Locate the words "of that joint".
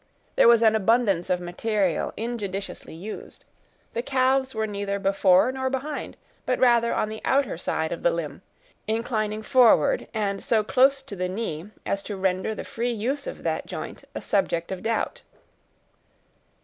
13.27-14.03